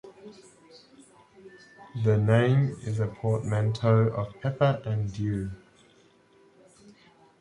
The 2.03 2.17
name 2.17 2.75
is 2.81 2.99
a 2.99 3.05
portmanteau 3.05 4.07
of 4.07 4.33
'pepper' 4.41 4.81
and 4.83 5.13
'dew'. 5.13 5.51